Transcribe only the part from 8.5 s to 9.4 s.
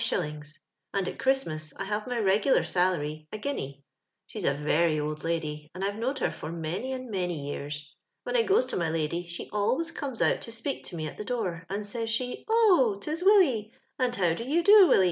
to my lady